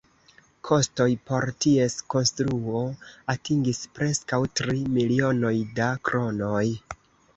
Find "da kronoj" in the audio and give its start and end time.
5.81-6.67